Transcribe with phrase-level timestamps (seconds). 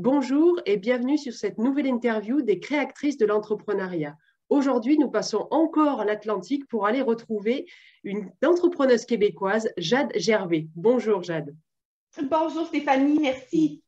[0.00, 4.16] Bonjour et bienvenue sur cette nouvelle interview des créatrices de l'entrepreneuriat.
[4.48, 7.66] Aujourd'hui, nous passons encore l'Atlantique pour aller retrouver
[8.04, 10.68] une entrepreneuse québécoise, Jade Gervais.
[10.76, 11.52] Bonjour Jade.
[12.30, 13.82] Bonjour Stéphanie, merci.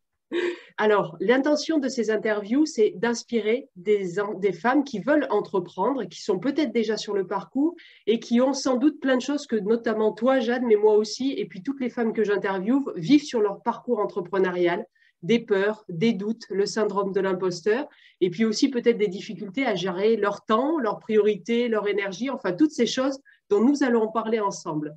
[0.78, 6.40] Alors, l'intention de ces interviews, c'est d'inspirer des, des, femmes qui veulent entreprendre, qui sont
[6.40, 7.76] peut-être déjà sur le parcours
[8.08, 11.34] et qui ont sans doute plein de choses que notamment toi, Jade, mais moi aussi,
[11.34, 14.84] et puis toutes les femmes que j'interviewe, vivent sur leur parcours entrepreneurial,
[15.22, 17.88] des peurs, des doutes, le syndrome de l'imposteur,
[18.20, 22.52] et puis aussi peut-être des difficultés à gérer leur temps, leurs priorités, leur énergie, enfin
[22.52, 24.96] toutes ces choses dont nous allons parler ensemble.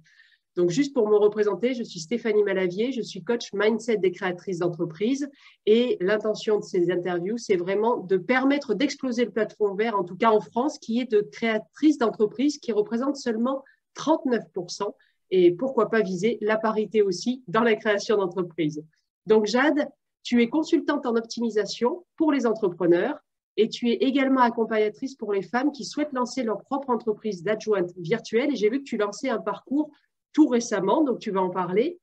[0.55, 4.59] Donc, juste pour me représenter, je suis Stéphanie Malavier, je suis coach mindset des créatrices
[4.59, 5.27] d'entreprise
[5.65, 10.15] et l'intention de ces interviews, c'est vraiment de permettre d'exploser le plafond vert, en tout
[10.15, 13.63] cas en France, qui est de créatrices d'entreprise qui représente seulement
[13.95, 14.93] 39%
[15.31, 18.83] et pourquoi pas viser la parité aussi dans la création d'entreprise.
[19.25, 19.87] Donc, Jade,
[20.23, 23.19] tu es consultante en optimisation pour les entrepreneurs
[23.57, 27.91] et tu es également accompagnatrice pour les femmes qui souhaitent lancer leur propre entreprise d'adjointe
[27.97, 28.52] virtuelle.
[28.52, 29.91] Et j'ai vu que tu lançais un parcours
[30.33, 31.99] tout récemment, donc tu vas en parler.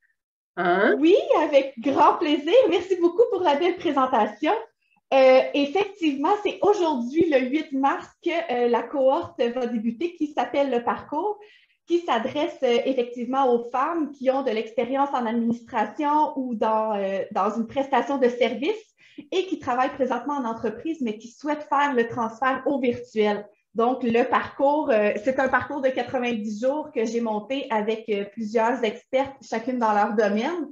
[0.56, 0.96] Hein?
[1.00, 2.54] Oui, avec grand plaisir.
[2.68, 4.52] Merci beaucoup pour la belle présentation.
[5.12, 10.70] Euh, effectivement, c'est aujourd'hui, le 8 mars, que euh, la cohorte va débuter qui s'appelle
[10.70, 11.40] le parcours,
[11.90, 16.96] qui s'adresse euh, effectivement aux femmes qui ont de l'expérience en administration ou dans,
[17.32, 18.94] dans une prestation de service
[19.32, 23.44] et qui travaillent présentement en entreprise, mais qui souhaitent faire le transfert au virtuel.
[23.74, 28.24] Donc, le parcours, euh, c'est un parcours de 90 jours que j'ai monté avec euh,
[28.24, 30.68] plusieurs experts, chacune dans leur domaine,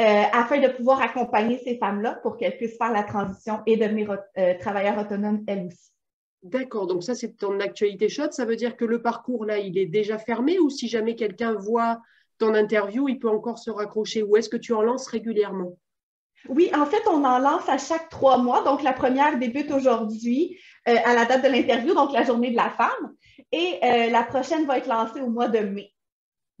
[0.00, 4.16] euh, afin de pouvoir accompagner ces femmes-là pour qu'elles puissent faire la transition et devenir
[4.60, 5.90] travailleurs autonomes elles aussi.
[6.42, 8.32] D'accord, donc ça c'est ton actualité chaude.
[8.32, 11.54] Ça veut dire que le parcours là, il est déjà fermé ou si jamais quelqu'un
[11.54, 12.00] voit
[12.38, 15.76] ton interview, il peut encore se raccrocher ou est-ce que tu en lances régulièrement?
[16.48, 18.62] Oui, en fait, on en lance à chaque trois mois.
[18.62, 22.56] Donc, la première débute aujourd'hui euh, à la date de l'interview, donc la journée de
[22.56, 23.14] la femme.
[23.52, 25.92] Et euh, la prochaine va être lancée au mois de mai.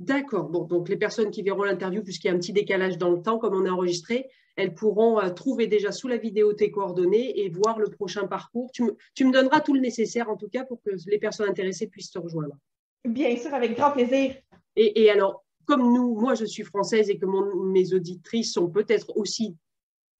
[0.00, 0.48] D'accord.
[0.48, 3.20] Bon, donc les personnes qui verront l'interview, puisqu'il y a un petit décalage dans le
[3.20, 7.38] temps, comme on a enregistré, elles pourront euh, trouver déjà sous la vidéo tes coordonnées
[7.38, 8.70] et voir le prochain parcours.
[8.72, 11.50] Tu me, tu me, donneras tout le nécessaire, en tout cas, pour que les personnes
[11.50, 12.56] intéressées puissent te rejoindre.
[13.04, 14.34] Bien sûr, avec grand plaisir.
[14.74, 18.68] Et, et alors, comme nous, moi je suis française et que mon, mes auditrices sont
[18.68, 19.56] peut-être aussi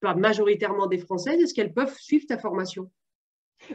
[0.00, 2.90] pas majoritairement des Françaises, est-ce qu'elles peuvent suivre ta formation?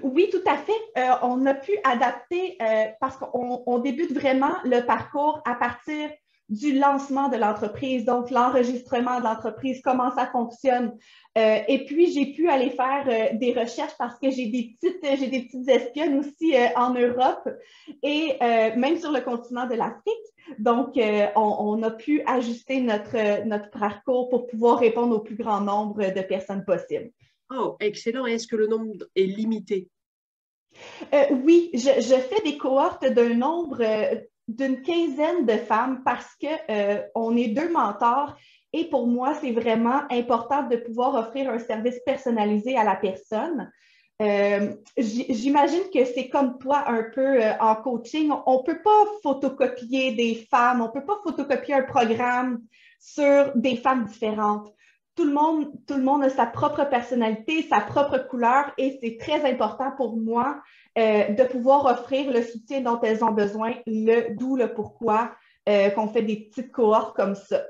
[0.04, 0.72] Oui, tout à fait.
[0.98, 6.10] Euh, on a pu adapter euh, parce qu'on débute vraiment le parcours à partir
[6.48, 10.96] du lancement de l'entreprise, donc l'enregistrement de l'entreprise, comment ça fonctionne.
[11.40, 15.28] Euh, et puis, j'ai pu aller faire des recherches parce que j'ai des petites, j'ai
[15.28, 17.50] des petites espionnes aussi en Europe
[18.04, 18.38] et
[18.78, 20.60] même sur le continent de l'Afrique.
[20.60, 21.00] Donc,
[21.36, 26.06] on, on, a pu ajuster notre, notre parcours pour pouvoir répondre au plus grand nombre
[26.06, 27.10] de personnes possible.
[27.52, 28.26] Oh, excellent.
[28.26, 29.90] Est-ce que le nombre est limité?
[31.14, 34.16] Euh, oui, je, fais des cohortes d'un nombre euh,
[34.48, 38.36] d'une quinzaine de femmes parce qu'on euh, est deux mentors
[38.74, 43.72] et pour moi, c'est vraiment important de pouvoir offrir un service personnalisé à la personne.
[44.98, 48.32] J'imagine que c'est comme toi un peu en coaching.
[48.46, 52.62] On ne peut pas photocopier des femmes, on ne peut pas photocopier un programme
[53.00, 54.74] sur des femmes différentes
[55.16, 60.18] tout le monde, a sa propre personnalité, sa propre couleur et c'est très important pour
[60.18, 60.62] moi
[60.98, 65.34] euh, de pouvoir offrir le soutien dont elles ont besoin, le d'où le pourquoi
[65.70, 67.66] euh, qu'on fait des petites cohortes comme ça.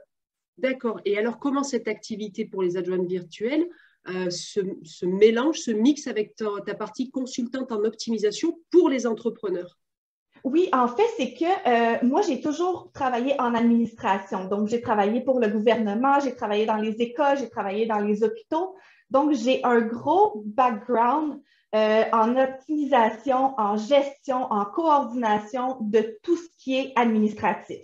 [0.58, 1.02] D'accord.
[1.06, 3.68] Et alors, comment cette activité pour les adjointes virtuelles
[4.08, 9.78] euh, se, mélange, se mixe avec ta partie consultante en optimisation pour les entrepreneurs?
[10.46, 14.46] Oui, en fait, c'est que euh, moi, j'ai toujours travaillé en administration.
[14.46, 18.24] Donc, j'ai travaillé pour le gouvernement, j'ai travaillé dans les écoles, j'ai travaillé dans les
[18.24, 18.76] hôpitaux.
[19.10, 21.42] Donc, j'ai un gros background
[21.74, 27.82] euh, en optimisation, en gestion, en coordination de tout ce qui est administratif.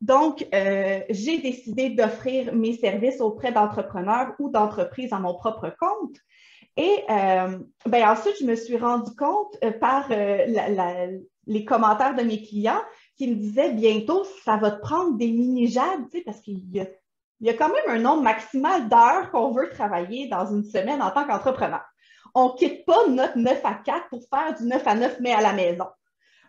[0.00, 6.16] Donc, euh, j'ai décidé d'offrir mes services auprès d'entrepreneurs ou d'entreprises à mon propre compte.
[6.78, 11.08] Et ben ensuite, je me suis rendu compte par la,
[11.46, 12.82] les commentaires de mes clients
[13.16, 17.68] qui me disaient bientôt, ça va te prendre des mini-jades, parce qu'il y, a, quand
[17.68, 21.82] même un nombre maximal d'heures qu'on veut travailler dans une semaine en tant qu'entrepreneur.
[22.34, 25.32] On ne quitte pas notre 9 à 4 pour faire du 9 à 9, mais
[25.32, 25.86] à la maison.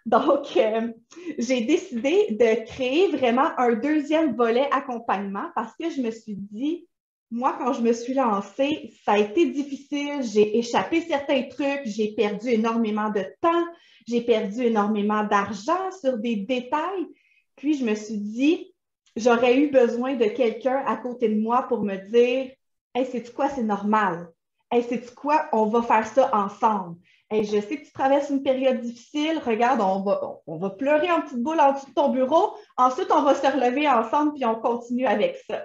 [0.06, 0.92] Donc, euh,
[1.38, 6.88] j'ai décidé de créer vraiment un deuxième volet accompagnement parce que je me suis dit,
[7.32, 10.22] moi, quand je me suis lancée, ça a été difficile.
[10.22, 13.66] J'ai échappé certains trucs, j'ai perdu énormément de temps,
[14.06, 17.08] j'ai perdu énormément d'argent sur des détails.
[17.56, 18.74] Puis je me suis dit,
[19.16, 22.52] j'aurais eu besoin de quelqu'un à côté de moi pour me dire
[22.94, 24.28] Hey, c'est quoi, c'est normal.
[24.70, 25.48] Hey, c'est quoi?
[25.54, 26.98] On va faire ça ensemble.
[27.30, 29.40] Hey, je sais que tu traverses une période difficile.
[29.46, 32.58] Regarde, on va, on va pleurer en petite boule en dessous de ton bureau.
[32.76, 35.64] Ensuite, on va se relever ensemble puis on continue avec ça.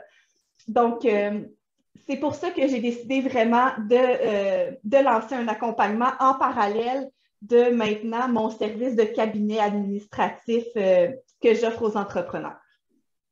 [0.68, 1.40] Donc, euh,
[2.06, 7.10] c'est pour ça que j'ai décidé vraiment de, euh, de, lancer un accompagnement en parallèle
[7.42, 11.08] de maintenant mon service de cabinet administratif euh,
[11.42, 12.56] que j'offre aux entrepreneurs.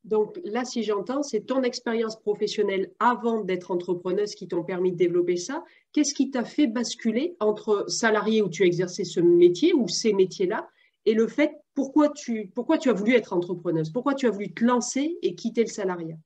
[0.04, 4.96] Donc là, si j'entends, c'est ton expérience professionnelle avant d'être entrepreneuse qui t'ont permis de
[4.96, 5.64] développer ça.
[5.92, 10.68] Qu'est-ce qui t'a fait basculer entre salarié où tu exerçais ce métier ou ces métiers-là
[11.06, 13.90] et le fait pourquoi tu, pourquoi tu as voulu être entrepreneuse?
[13.90, 16.16] Pourquoi tu as voulu te lancer et quitter le salariat?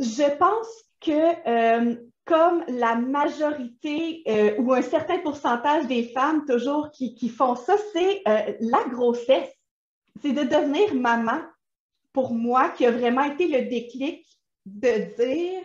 [0.00, 6.90] Je pense que euh, comme la majorité euh, ou un certain pourcentage des femmes toujours
[6.90, 9.52] qui, font ça, c'est euh, la grossesse.
[10.22, 11.40] C'est de devenir maman
[12.12, 14.24] pour moi qui a vraiment été le déclic
[14.64, 15.62] de dire,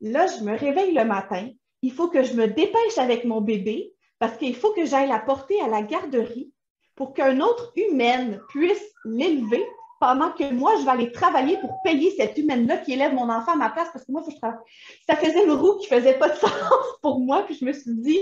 [0.00, 1.48] là, je me réveille le matin,
[1.82, 5.18] il faut que je me dépêche avec mon bébé parce qu'il faut que j'aille la
[5.18, 6.52] porter à la garderie
[6.94, 9.64] pour qu'un autre humaine puisse l'élever
[10.00, 13.52] pendant que moi, je vais aller travailler pour payer cette humaine-là qui élève mon enfant
[13.52, 14.64] à ma place parce que moi, il faut que je travaille.
[15.08, 16.52] Ça faisait une roue qui ne faisait pas de sens
[17.02, 17.42] pour moi.
[17.42, 18.20] Puis je me suis dit,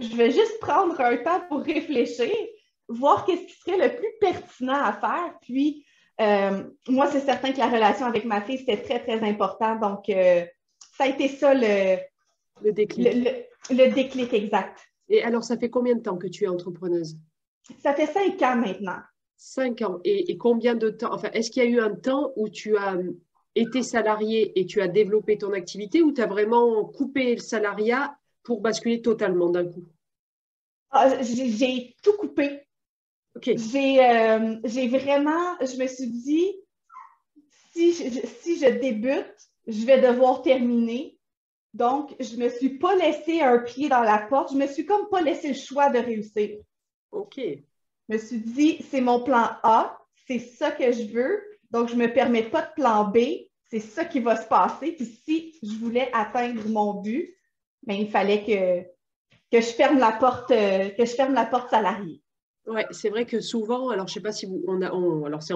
[0.00, 2.32] je vais juste prendre un temps pour réfléchir,
[2.88, 5.34] voir qu'est-ce qui serait le plus pertinent à faire.
[5.42, 5.84] Puis
[6.20, 9.76] euh, moi, c'est certain que la relation avec ma fille, c'était très, très important.
[9.76, 10.44] Donc, euh,
[10.96, 11.98] ça a été ça le,
[12.62, 13.28] le déclic.
[13.70, 14.78] Le, déclic exact.
[15.08, 17.16] Et alors, ça fait combien de temps que tu es entrepreneuse?
[17.82, 19.00] Ça fait cinq ans maintenant.
[19.36, 20.00] Cinq ans.
[20.04, 21.12] Et, combien de temps?
[21.12, 22.96] Enfin, est-ce qu'il y a eu un temps où tu as
[23.54, 28.16] été salarié et tu as développé ton activité ou tu as vraiment coupé le salariat
[28.42, 29.84] pour basculer totalement d'un coup?
[30.90, 32.60] Ah, j'ai tout coupé.
[33.36, 36.54] Euh, j'ai vraiment, je me suis dit,
[37.72, 41.18] si je, si je débute, je vais devoir terminer.
[41.72, 44.52] Donc, je ne me suis pas laissé un pied dans la porte.
[44.52, 46.58] Je me suis comme pas laissé le choix de réussir.
[47.10, 47.40] OK.
[48.08, 51.42] Je me suis dit, c'est mon plan A, c'est ça que je veux.
[51.70, 53.18] Donc, je ne me permets pas de plan B.
[53.70, 54.92] C'est ça qui va se passer.
[54.92, 57.34] Puis si je voulais atteindre mon but,
[57.82, 58.82] ben, il fallait que,
[59.50, 62.22] que je ferme la porte, euh, que je ferme la porte salariée.
[62.66, 64.86] Oui, c'est vrai que souvent, alors je ne sais pas si vous, on a,
[65.26, 65.54] alors c'est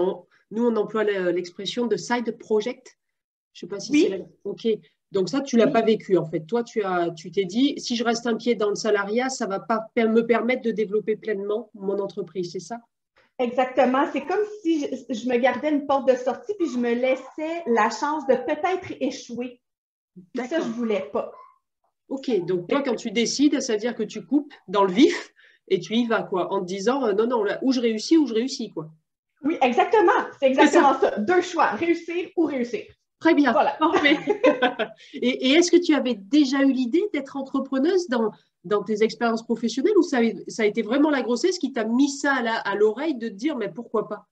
[0.51, 2.99] nous on emploie l'expression de side project.
[3.55, 4.67] Je ne sais pas si c'est ok.
[5.13, 6.41] Donc ça, tu l'as pas vécu en fait.
[6.41, 9.47] Toi, tu as, tu t'es dit, si je reste un pied dans le salariat, ça
[9.47, 12.79] va pas me permettre de développer pleinement mon entreprise, c'est ça?
[13.39, 14.05] Exactement.
[14.13, 17.89] C'est comme si je, me gardais une porte de sortie puis je me laissais la
[17.89, 19.61] chance de peut-être échouer.
[20.35, 21.33] ça, je voulais pas.
[22.09, 22.31] Ok.
[22.47, 25.33] Donc toi, quand tu décides, ça veut dire que tu coupes dans le vif
[25.69, 28.17] et tu y vas, quoi, en te disant euh, non, non, là, où je réussis,
[28.17, 28.91] ou je réussis, quoi.
[29.43, 30.27] Oui, exactement.
[30.41, 31.19] C'est exactement ça.
[31.19, 32.85] Deux choix, réussir ou réussir.
[33.21, 33.53] Très bien.
[33.53, 33.77] Voilà.
[35.15, 38.31] et, est-ce que tu avais déjà eu l'idée d'être entrepreneuse dans,
[38.65, 42.11] dans tes expériences professionnelles ou ça, ça a été vraiment la grossesse qui t'a mis
[42.11, 44.27] ça à l'oreille de te dire mais pourquoi pas?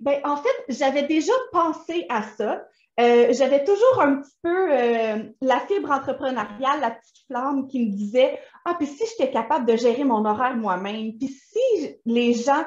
[0.00, 2.64] Ben, en fait, j'avais déjà pensé à ça.
[3.00, 7.90] Euh, j'avais toujours un petit peu euh, la fibre entrepreneuriale, la petite flamme qui me
[7.90, 12.64] disait Ah, puis si j'étais capable de gérer mon horaire moi-même, puis si les gens,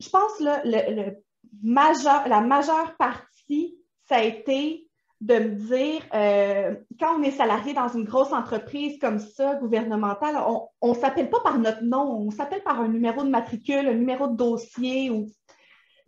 [0.00, 1.16] je pense là, le,
[1.62, 3.76] majeur, la majeure partie,
[4.08, 4.88] ça a été
[5.20, 10.36] de me dire euh, quand on est salarié dans une grosse entreprise comme ça, gouvernementale,
[10.80, 13.94] on ne s'appelle pas par notre nom, on s'appelle par un numéro de matricule, un
[13.94, 15.30] numéro de dossier ou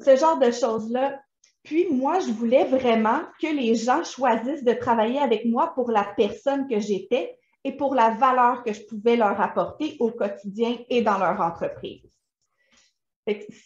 [0.04, 1.18] ce genre de choses-là.
[1.62, 6.04] Puis moi, je voulais vraiment que les gens choisissent de travailler avec moi pour la
[6.16, 11.02] personne que j'étais et pour la valeur que je pouvais leur apporter au quotidien et
[11.02, 12.08] dans leur entreprise.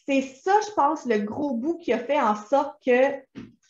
[0.06, 3.12] C'est ça, je pense, le gros bout qui a fait en sorte que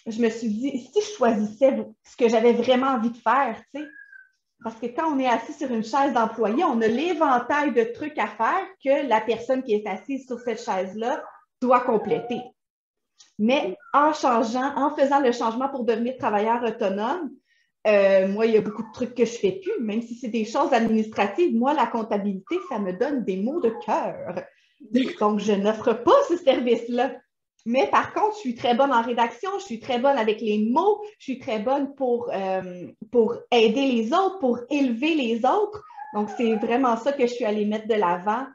[0.07, 3.80] je me suis dit, si je choisissais ce que j'avais vraiment envie de faire, tu
[3.80, 3.87] sais,
[4.62, 8.19] parce que quand on est assis sur une chaise d'employé, on a l'éventail de trucs
[8.19, 11.23] à faire que la personne qui est assise sur cette chaise-là
[11.62, 12.42] doit compléter.
[13.38, 17.30] Mais en changeant, en faisant le changement pour devenir travailleur autonome,
[17.87, 20.14] euh, moi, il y a beaucoup de trucs que je ne fais plus, même si
[20.14, 21.57] c'est des choses administratives.
[21.57, 24.45] Moi, la comptabilité, ça me donne des mots de cœur.
[25.21, 27.12] Donc, je n'offre pas ce service-là.
[27.67, 30.59] Mais par contre, je suis très bonne en rédaction, je suis très bonne avec les
[30.59, 35.85] mots, je suis très bonne pour, euh, pour aider les autres, pour élever les autres.
[36.14, 38.47] Donc, c'est vraiment ça que je suis allée mettre de l'avant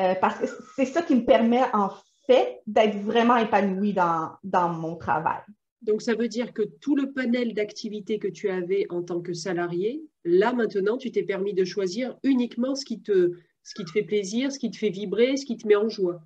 [0.00, 1.90] euh, parce que c'est ça qui me permet en
[2.26, 5.42] fait d'être vraiment épanouie dans, dans mon travail.
[5.82, 9.34] Donc, ça veut dire que tout le panel d'activités que tu avais en tant que
[9.34, 13.90] salarié, là maintenant, tu t'es permis de choisir uniquement ce qui, te, ce qui te
[13.90, 16.22] fait plaisir, ce qui te fait vibrer, ce qui te met en joie.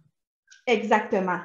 [0.66, 1.40] Exactement.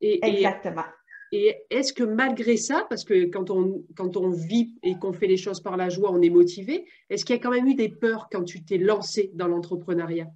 [0.00, 0.84] Et, Exactement.
[1.32, 5.26] Et est-ce que malgré ça, parce que quand on, quand on vit et qu'on fait
[5.26, 7.74] les choses par la joie, on est motivé, est-ce qu'il y a quand même eu
[7.74, 10.28] des peurs quand tu t'es lancé dans l'entrepreneuriat?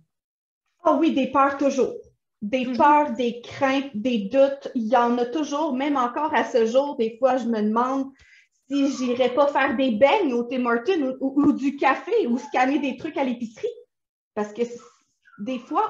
[0.85, 1.95] Oh oui, des peurs toujours.
[2.43, 6.65] Des peurs, des craintes, des doutes, il y en a toujours, même encore à ce
[6.65, 8.11] jour, des fois, je me demande
[8.69, 12.97] si j'irais pas faire des beignes au Tim Hortons ou, du café ou scanner des
[12.97, 13.69] trucs à l'épicerie.
[14.35, 14.63] Parce que
[15.41, 15.89] des fois,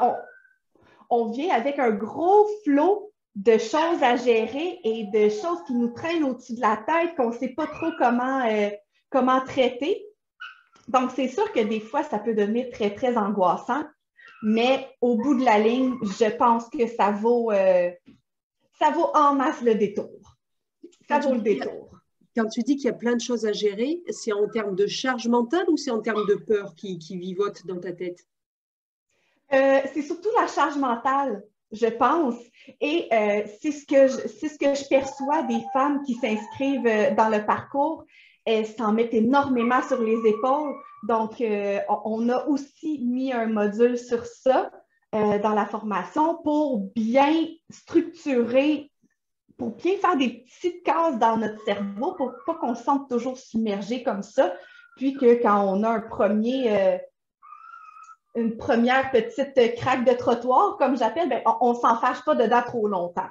[1.10, 5.74] on, on vient avec un gros flot de choses à gérer et de choses qui
[5.74, 8.70] nous traînent au-dessus de la tête qu'on ne sait pas trop comment, euh,
[9.08, 10.04] comment traiter.
[10.88, 13.84] Donc, c'est sûr que des fois, ça peut devenir très, très angoissant,
[14.42, 17.90] mais au bout de la ligne, je pense que ça vaut, euh,
[18.78, 20.36] ça vaut en masse le détour.
[21.06, 21.90] Ça vaut le détour.
[22.36, 24.86] Quand tu dis qu'il y a plein de choses à gérer, c'est en termes de
[24.86, 28.24] charge mentale ou c'est en termes de peur qui, qui vivote dans ta tête?
[29.52, 32.36] Euh, c'est surtout la charge mentale je pense.
[32.80, 37.14] Et euh, c'est ce, que je, ce que je perçois des femmes qui s'inscrivent euh,
[37.14, 38.04] dans le parcours.
[38.44, 40.74] Elles s'en mettent énormément sur les épaules.
[41.06, 44.70] Donc, euh, on a aussi mis un module sur ça
[45.12, 47.34] dans la formation pour bien
[47.68, 48.92] structurer,
[49.58, 53.36] pour bien faire des petites cases dans notre cerveau pour pas qu'on se sente toujours
[53.36, 54.54] submergé comme ça.
[54.96, 57.00] Puis que quand on a un premier
[58.36, 62.62] une première petite craque de trottoir, comme j'appelle, ben, on ne s'en fâche pas dedans
[62.64, 63.28] trop longtemps.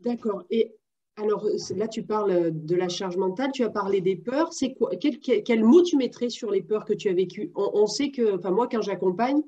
[0.00, 0.44] D'accord.
[0.50, 0.74] Et
[1.16, 1.44] alors,
[1.76, 4.52] là, tu parles de la charge mentale, tu as parlé des peurs.
[4.52, 7.50] C'est quoi quel, quel, mot tu mettrais sur les peurs que tu as vécues?
[7.56, 9.42] On, sait que, enfin, moi, quand j'accompagne,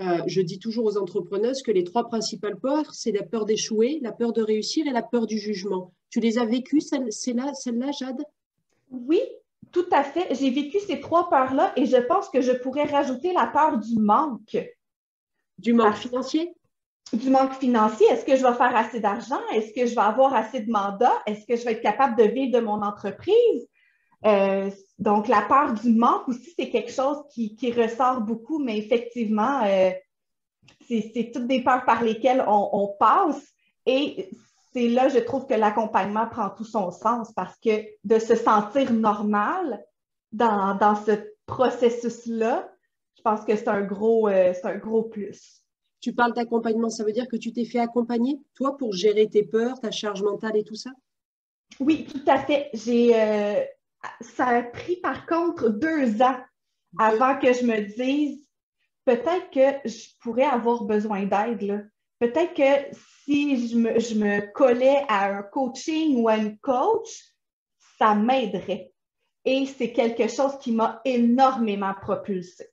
[0.00, 4.00] euh, je dis toujours aux entrepreneuses que les trois principales peurs, c'est la peur d'échouer,
[4.02, 5.92] la peur de réussir et la peur du jugement.
[6.10, 8.24] Tu les as vécues, celles-là, celle Jade?
[8.90, 9.20] Oui,
[9.74, 10.34] tout à fait.
[10.34, 13.98] J'ai vécu ces trois peurs-là et je pense que je pourrais rajouter la peur du
[13.98, 14.56] manque.
[15.58, 16.54] Du manque financier?
[17.12, 18.06] Du manque financier.
[18.06, 19.40] Est-ce que je vais faire assez d'argent?
[19.52, 21.20] Est-ce que je vais avoir assez de mandats?
[21.26, 23.68] Est-ce que je vais être capable de vivre de mon entreprise?
[24.24, 29.64] Euh, donc, la peur du manque aussi, c'est quelque chose qui, ressort beaucoup, mais effectivement,
[29.64, 29.90] euh,
[30.88, 33.42] c'est toutes des peurs par lesquelles on, on passe.
[33.86, 34.30] Et
[34.74, 38.92] c'est là, je trouve que l'accompagnement prend tout son sens parce que de se sentir
[38.92, 39.84] normal
[40.32, 41.12] dans, ce
[41.46, 42.68] processus-là,
[43.16, 45.62] je pense que c'est un, gros, euh, un gros plus.
[46.00, 49.44] Tu parles d'accompagnement, ça veut dire que tu t'es fait accompagner, toi, pour gérer tes
[49.44, 50.90] peurs, ta charge mentale et tout ça?
[51.78, 52.70] Oui, tout à fait.
[52.74, 53.62] J'ai, euh,
[54.20, 56.36] ça a pris par contre deux ans
[56.98, 58.44] avant que je me dise
[59.04, 61.90] peut-être que je pourrais avoir besoin d'aide.
[62.24, 67.34] Peut-être que si je me, collais à un coaching ou à une coach,
[67.98, 68.92] ça m'aiderait.
[69.44, 72.66] Et c'est quelque chose qui m'a énormément propulsé.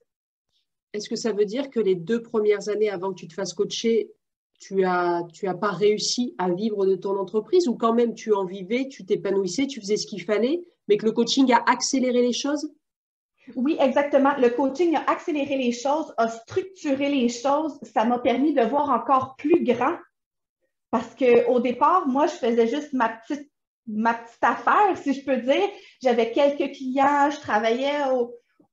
[0.94, 3.52] Est-ce que ça veut dire que les deux premières années avant que tu te fasses
[3.52, 4.10] coacher,
[4.58, 8.32] tu as, tu as pas réussi à vivre de ton entreprise ou quand même tu
[8.32, 12.22] en vivais, tu t'épanouissais, tu faisais ce qu'il fallait, mais que le coaching a accéléré
[12.22, 12.72] les choses?
[13.56, 14.34] Oui, exactement.
[14.38, 17.78] Le coaching a accéléré les choses, a structuré les choses.
[17.82, 19.96] Ça m'a permis de voir encore plus grand
[20.92, 23.50] parce qu'au départ, moi, je faisais juste ma petite,
[24.42, 25.68] affaire, si je peux dire.
[26.02, 28.04] J'avais quelques clients, je travaillais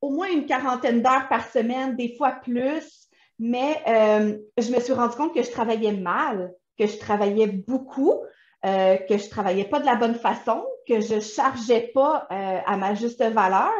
[0.01, 3.07] au, moins une quarantaine d'heures par semaine, des fois plus.
[3.39, 8.21] Mais euh, je me suis rendu compte que je travaillais mal, que je travaillais beaucoup,
[8.65, 12.27] euh, que je ne travaillais pas de la bonne façon, que je ne chargeais pas
[12.31, 13.71] euh, à ma juste valeur.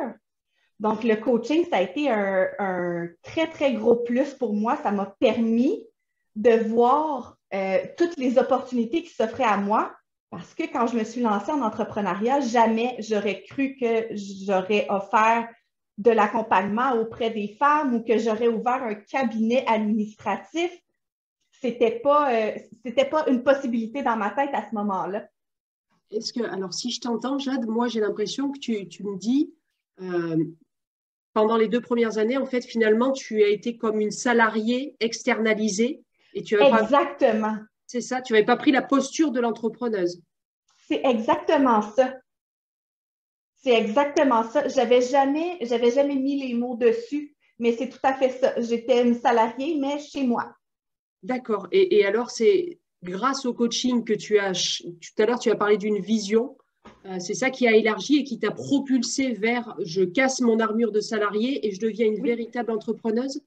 [0.80, 4.78] Donc, le coaching, ça a été un, très, très gros plus pour moi.
[4.82, 5.86] Ça m'a permis
[6.36, 9.94] de voir euh, toutes les opportunités qui s'offraient à moi.
[10.30, 15.50] Parce que quand je me suis lancée en entrepreneuriat, jamais j'aurais cru que j'aurais offert
[15.98, 20.72] de l'accompagnement auprès des femmes ou que j'aurais ouvert un cabinet administratif.
[21.52, 22.58] C'était pas, euh,
[23.12, 25.28] pas une possibilité dans ma tête à ce moment-là.
[26.10, 29.54] Est-ce que, alors si je t'entends, Jade, moi j'ai l'impression que tu, tu me dis,
[30.02, 30.46] euh,
[31.34, 36.02] pendant les deux premières années, en fait, finalement, tu as été comme une salariée externalisée
[36.34, 37.58] et tu exactement.
[37.88, 40.22] C'est ça, tu n'avais pas pris la posture de l'entrepreneuse.
[40.88, 42.14] C'est exactement ça.
[43.56, 44.68] C'est exactement ça.
[44.68, 48.60] J'avais jamais, j'avais jamais mis les mots dessus, mais c'est tout à fait ça.
[48.62, 50.54] J'étais une salariée, mais chez moi.
[51.24, 51.68] D'accord.
[51.72, 55.78] Et, alors, c'est grâce au coaching que tu as, tout à l'heure, tu as parlé
[55.78, 56.58] d'une vision.
[57.06, 60.92] Euh, c'est ça qui a élargi et qui t'a propulsé vers je casse mon armure
[60.92, 63.42] de salarié et je deviens une véritable entrepreneuse?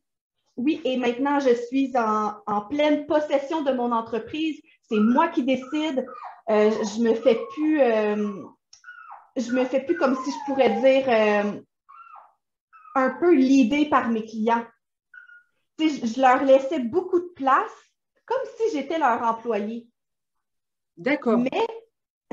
[0.56, 4.60] Oui, et maintenant, je suis en, pleine possession de mon entreprise.
[4.82, 6.06] C'est moi qui décide.
[6.50, 8.42] Euh, je me fais plus, euh,
[9.36, 11.60] je me fais plus comme si je pourrais dire euh,
[12.96, 14.66] un peu l'idée par mes clients.
[15.78, 17.72] je, leur laissais beaucoup de place,
[18.26, 19.88] comme si j'étais leur employé.
[20.98, 21.38] D'accord.
[21.38, 21.66] Mais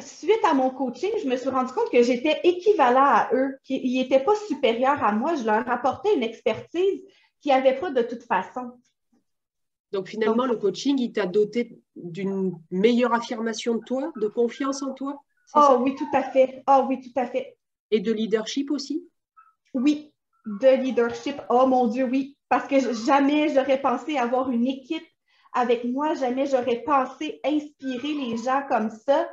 [0.01, 3.99] suite à mon coaching, je me suis rendu compte que j'étais équivalent à eux, qu'ils
[3.99, 5.35] n'étaient pas supérieurs à moi.
[5.35, 7.01] Je leur apportais une expertise
[7.41, 8.71] qu'ils n'avaient pas de toute façon.
[9.91, 14.93] Donc finalement, le coaching, il t'a doté d'une meilleure affirmation de toi, de confiance en
[14.93, 15.21] toi
[15.55, 16.63] Oh oui, tout à fait.
[16.67, 17.57] Oh oui, tout à fait.
[17.89, 19.03] Et de leadership aussi?
[19.73, 20.13] Oui,
[20.45, 21.41] de leadership.
[21.49, 22.37] Oh mon Dieu, oui.
[22.49, 25.05] Parce que jamais j'aurais pensé avoir une équipe
[25.53, 29.27] avec moi, jamais j'aurais pensé inspirer les gens comme ça.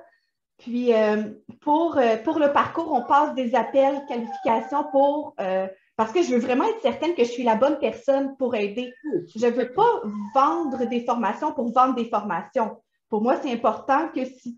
[0.58, 1.22] Puis euh,
[1.60, 6.34] pour, euh, pour le parcours, on passe des appels, qualifications pour euh, parce que je
[6.34, 8.92] veux vraiment être certaine que je suis la bonne personne pour aider.
[9.34, 10.02] Je ne veux pas
[10.34, 12.76] vendre des formations pour vendre des formations.
[13.08, 14.56] Pour moi, c'est important que si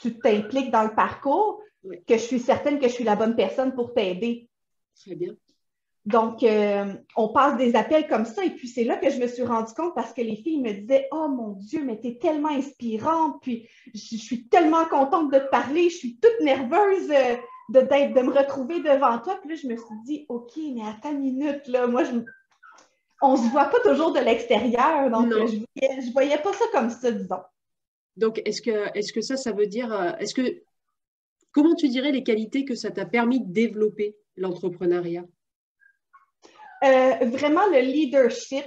[0.00, 3.74] tu t'impliques dans le parcours, que je suis certaine que je suis la bonne personne
[3.74, 4.48] pour t'aider.
[5.00, 5.34] Très bien.
[6.06, 8.44] Donc, euh, on passe des appels comme ça.
[8.44, 10.72] Et puis, c'est là que je me suis rendu compte parce que les filles me
[10.72, 13.36] disaient Oh mon Dieu, mais tu es tellement inspirante.
[13.42, 15.90] Puis, je, suis tellement contente de te parler.
[15.90, 17.36] Je suis toute nerveuse euh,
[17.68, 19.38] de, de me retrouver devant toi.
[19.40, 21.68] Puis là, je me suis dit OK, mais attends une minute.
[21.68, 22.12] Là, moi, je,
[23.20, 25.10] on ne se voit pas toujours de l'extérieur.
[25.10, 27.42] Donc, je ne voyais, pas ça comme ça, disons.
[28.16, 29.92] Donc, est-ce que, est que ça, ça veut dire.
[29.92, 30.62] Euh, est-ce que.
[31.52, 35.24] Comment tu dirais les qualités que ça t'a permis de développer l'entrepreneuriat?
[36.82, 38.64] Euh, vraiment le leadership.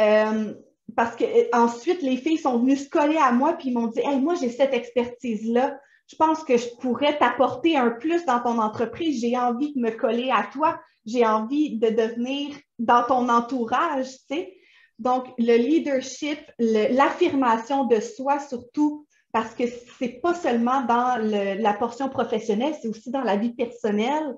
[0.00, 0.54] Euh,
[0.96, 4.00] parce que euh, ensuite, les filles sont venues se coller à moi puis m'ont dit
[4.00, 5.78] Hey, moi, j'ai cette expertise-là.
[6.06, 9.20] Je pense que je pourrais t'apporter un plus dans ton entreprise.
[9.20, 10.78] J'ai envie de me coller à toi.
[11.06, 14.56] J'ai envie de devenir dans ton entourage, tu sais.
[14.98, 19.64] Donc, le leadership, l'affirmation de soi surtout, parce que
[19.98, 24.36] c'est pas seulement dans la portion professionnelle, c'est aussi dans la vie personnelle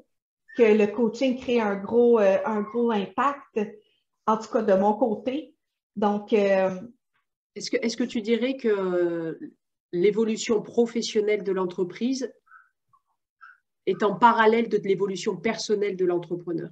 [0.57, 3.61] que le coaching crée un gros, euh, un gros impact,
[4.27, 5.55] en tout cas de mon côté.
[5.95, 6.81] Donc, euh,
[7.55, 9.39] est-ce que, est que tu dirais que
[9.93, 12.33] l'évolution professionnelle de l'entreprise
[13.87, 16.71] est en parallèle de l'évolution personnelle de l'entrepreneur?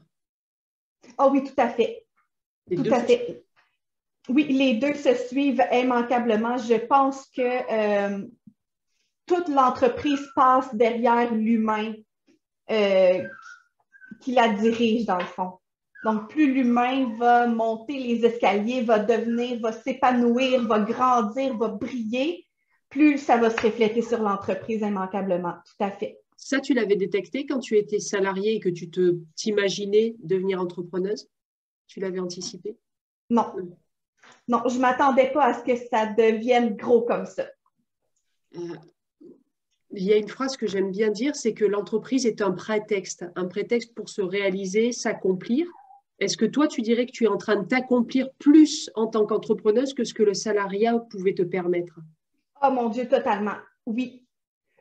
[1.18, 2.06] Oh oui, tout à fait.
[2.74, 3.44] tout à fait.
[4.28, 6.56] Oui, les deux se suivent immanquablement.
[6.56, 8.26] Je pense que euh,
[9.26, 11.92] toute l'entreprise passe derrière l'humain
[14.24, 15.52] qui la dirige dans le fond.
[16.04, 22.46] Donc, plus l'humain va monter les escaliers, va devenir, va s'épanouir, va grandir, va briller,
[22.90, 25.54] plus ça va se refléter sur l'entreprise immanquablement.
[25.64, 26.18] Tout à fait.
[26.36, 31.28] Ça, tu l'avais détecté quand tu étais salarié et que tu te t'imaginais devenir entrepreneuse?
[31.86, 32.76] Tu l'avais anticipé?
[33.30, 33.52] Non.
[34.48, 37.46] Non, je ne m'attendais pas à ce que ça devienne gros comme ça.
[38.56, 38.76] Euh,
[39.96, 43.24] il y a une phrase que j'aime bien dire, c'est que l'entreprise est un prétexte,
[43.36, 45.66] un prétexte pour se réaliser, s'accomplir.
[46.18, 49.26] Est-ce que toi, tu dirais que tu es en train de t'accomplir plus en tant
[49.26, 51.98] qu'entrepreneuse que ce que le salariat pouvait te permettre?
[52.62, 53.56] Oh mon Dieu, totalement.
[53.86, 54.24] Oui.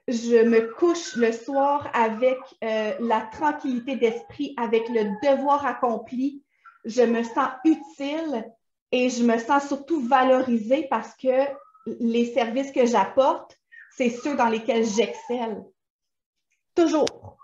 [0.08, 6.44] Je me couche le soir avec euh, la tranquillité d'esprit, avec le devoir accompli.
[6.86, 8.46] Je me sens utile
[8.92, 11.48] et je me sens surtout valorisée parce que
[11.86, 13.58] les services que j'apporte
[13.96, 15.64] c'est ceux dans lesquels j'excelle.
[16.76, 17.38] Toujours.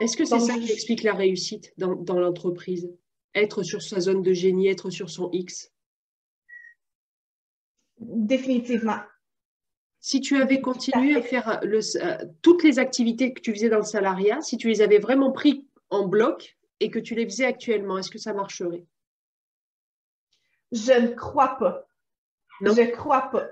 [0.00, 2.92] Est-ce que c'est ça qui explique la réussite dans, l'entreprise?
[3.34, 5.72] Être sur sa zone de génie, être sur son X?
[7.98, 9.00] Définitivement.
[10.00, 13.78] Si tu avais continué à faire le, euh, toutes les activités que tu faisais dans
[13.78, 17.46] le salariat, si tu les avais vraiment pris en bloc et que tu les faisais
[17.46, 18.84] actuellement, est-ce que ça marcherait?
[20.72, 21.88] Je ne crois pas.
[22.60, 22.74] Non?
[22.74, 23.48] Je ne crois pas.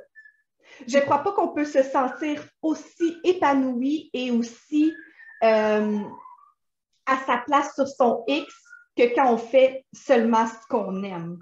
[0.87, 4.95] Je ne crois pas qu'on peut se sentir aussi épanoui et aussi
[5.43, 5.99] euh,
[7.07, 8.55] à sa place sur son X
[8.97, 11.39] que quand on fait seulement ce qu'on aime.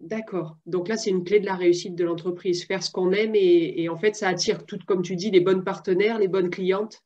[0.00, 0.56] D'accord.
[0.64, 3.88] Donc là, c'est une clé de la réussite de l'entreprise, faire ce qu'on aime et,
[3.88, 7.02] en fait, ça attire tout, comme tu dis, les bonnes partenaires, les bonnes clientes.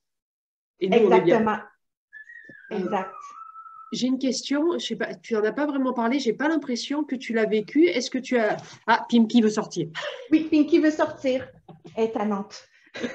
[0.78, 1.58] Exactement.
[2.70, 3.12] Exact.
[3.92, 7.04] J'ai une question, je sais pas, tu n'en as pas vraiment parlé, j'ai pas l'impression
[7.04, 7.86] que tu l'as vécu.
[7.86, 8.56] Est-ce que tu as.
[8.86, 9.88] Ah, Pinky veut sortir.
[10.30, 11.48] Oui, Pinky veut sortir.
[11.96, 12.66] Elle est à Nantes.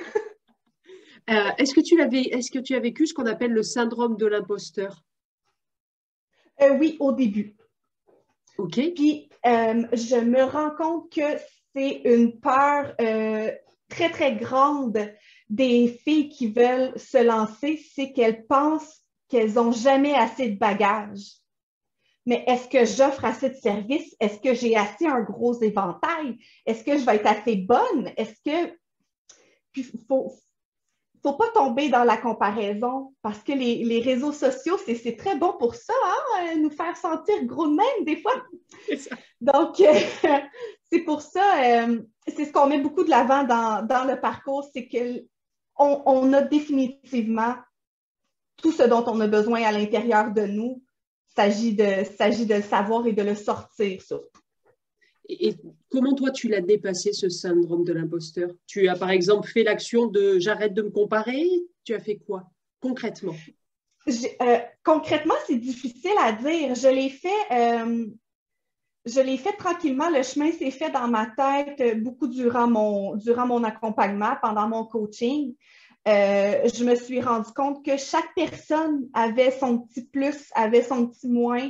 [1.29, 4.15] Euh, est-ce que tu l'avais, est-ce que tu as vécu ce qu'on appelle le syndrome
[4.15, 5.03] de l'imposteur?
[6.61, 7.57] Euh, Oui, au début.
[8.57, 8.79] OK.
[8.95, 11.37] Puis euh, je me rends compte que
[11.75, 12.95] c'est une peur
[13.89, 15.11] très, très grande
[15.49, 21.37] des filles qui veulent se lancer, c'est qu'elles pensent qu'elles n'ont jamais assez de bagages.
[22.25, 24.15] Mais est-ce que j'offre assez de services?
[24.19, 26.37] Est-ce que j'ai assez un gros éventail?
[26.65, 28.11] Est-ce que je vais être assez bonne?
[28.17, 28.73] Est-ce que.
[29.75, 30.33] il faut,
[31.23, 35.75] faut pas tomber dans la comparaison parce que les, réseaux sociaux, c'est très bon pour
[35.75, 38.33] ça, hein, nous faire sentir gros de même des fois.
[39.41, 39.75] Donc,
[40.91, 44.87] c'est pour ça, euh, c'est ce qu'on met beaucoup de l'avant dans, le parcours, c'est
[44.87, 47.55] qu'on on a définitivement
[48.57, 50.83] tout ce dont on a besoin à l'intérieur de nous.
[51.29, 51.83] Il s'agit de,
[52.45, 54.41] de le savoir et de le sortir surtout.
[55.29, 55.55] Et,
[55.89, 58.49] comment toi tu l'as dépassé ce syndrome de l'imposteur?
[58.65, 61.45] Tu as par exemple fait l'action de j'arrête de me comparer
[61.83, 63.35] Tu as fait quoi concrètement?
[64.41, 66.75] Euh, Concrètement, c'est difficile à dire.
[66.75, 68.05] Je l'ai fait, euh,
[69.05, 70.09] je l'ai fait tranquillement.
[70.09, 74.69] Le chemin s'est fait dans ma tête euh, beaucoup durant mon, durant mon accompagnement, pendant
[74.69, 75.55] mon coaching.
[76.07, 81.27] Je me suis rendu compte que chaque personne avait son petit plus, avait son petit
[81.27, 81.69] moins,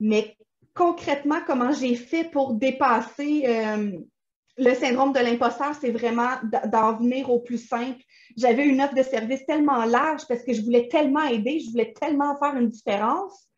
[0.00, 0.36] mais
[0.74, 3.92] concrètement, comment j'ai fait pour dépasser euh,
[4.56, 6.30] le syndrome de l'imposteur, c'est vraiment
[6.66, 8.00] d'en venir au plus simple.
[8.36, 11.92] J'avais une offre de service tellement large parce que je voulais tellement aider, je voulais
[11.92, 13.48] tellement faire une différence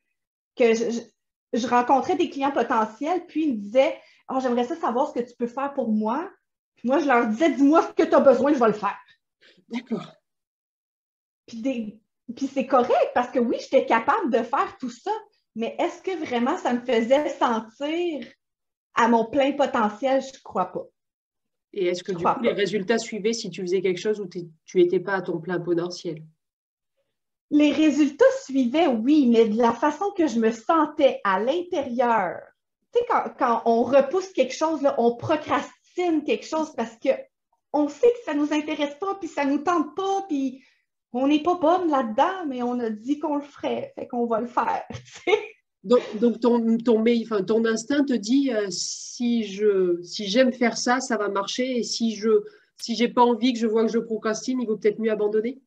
[0.56, 3.96] que je, rencontrais des clients potentiels, puis ils me disaient
[4.30, 6.30] oh, J'aimerais ça savoir ce que tu peux faire pour moi.
[6.76, 8.98] Puis moi, je leur disais Dis-moi ce que tu as besoin, je vais le faire.
[9.68, 10.12] D'accord.
[11.46, 12.00] Puis,
[12.34, 15.12] puis c'est correct parce que oui, j'étais capable de faire tout ça,
[15.54, 18.26] mais est-ce que vraiment ça me faisait sentir
[18.94, 20.22] à mon plein potentiel?
[20.22, 20.86] Je ne crois pas.
[21.72, 24.76] Et est-ce que du coup, les résultats suivaient si tu faisais quelque chose où tu
[24.76, 26.22] n'étais pas à ton plein potentiel?
[27.50, 32.40] Les résultats suivaient, oui, mais de la façon que je me sentais à l'intérieur.
[32.92, 33.06] Tu sais,
[33.38, 36.96] quand, on repousse quelque chose, on procrastine quelque chose parce
[37.70, 40.62] qu'on sait que ça ne nous intéresse pas, puis ça ne nous tente pas, puis
[41.12, 44.40] on n'est pas bonne là-dedans, mais on a dit qu'on le ferait, fait qu'on va
[44.40, 44.84] le faire.
[45.84, 50.76] donc, donc ton, ton, enfin, ton, instinct te dit euh, si je si j'aime faire
[50.76, 52.44] ça, ça va marcher, et si je
[52.78, 55.60] si j'ai pas envie, que je vois que je procrastine, il vaut peut-être mieux abandonner?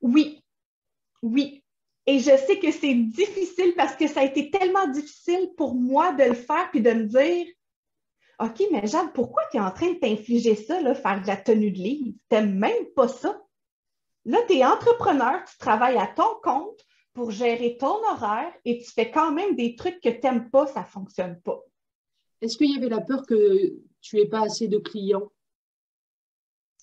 [0.00, 0.40] Oui,
[1.22, 1.62] oui.
[2.06, 6.12] Et je sais que c'est difficile parce que ça a été tellement difficile pour moi
[6.12, 7.46] de le faire puis de me dire
[8.40, 11.36] OK, mais Jeanne, pourquoi tu es en train de t'infliger ça, là, faire de la
[11.36, 12.16] tenue de livre?
[12.28, 13.40] Tu n'aimes même pas ça?
[14.24, 16.80] Là, tu es entrepreneur, tu travailles à ton compte
[17.12, 20.66] pour gérer ton horaire et tu fais quand même des trucs que tu n'aimes pas,
[20.66, 21.60] ça ne fonctionne pas.
[22.40, 25.30] Est-ce qu'il y avait la peur que tu n'aies pas assez de clients?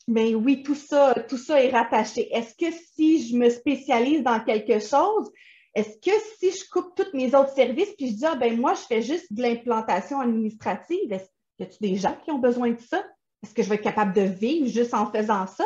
[0.07, 2.33] Mais ben oui, tout ça, tout ça est rattaché.
[2.33, 5.31] Est-ce que si je me spécialise dans quelque chose,
[5.75, 8.73] est-ce que si je coupe tous mes autres services puis je dis, ah ben moi,
[8.73, 11.29] je fais juste de l'implantation administrative, est-ce
[11.59, 13.03] y a-t-il des gens qui ont besoin de ça?
[13.43, 15.65] Est-ce que je vais être capable de vivre juste en faisant ça?